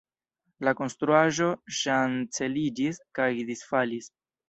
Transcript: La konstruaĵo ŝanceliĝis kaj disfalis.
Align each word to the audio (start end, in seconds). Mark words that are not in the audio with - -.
La 0.67 0.73
konstruaĵo 0.79 1.51
ŝanceliĝis 1.83 3.03
kaj 3.21 3.33
disfalis. 3.53 4.15